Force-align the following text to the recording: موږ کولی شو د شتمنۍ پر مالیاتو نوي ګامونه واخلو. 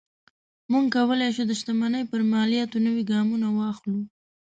موږ 0.71 0.85
کولی 0.95 1.29
شو 1.35 1.43
د 1.47 1.51
شتمنۍ 1.59 2.03
پر 2.11 2.21
مالیاتو 2.31 2.77
نوي 2.85 3.03
ګامونه 3.11 3.47
واخلو. 3.57 3.99